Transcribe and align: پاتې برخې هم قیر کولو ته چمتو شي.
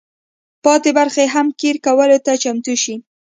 پاتې 0.63 0.89
برخې 0.97 1.25
هم 1.33 1.47
قیر 1.59 1.75
کولو 1.85 2.17
ته 2.25 2.31
چمتو 2.43 2.73
شي. 2.83 2.95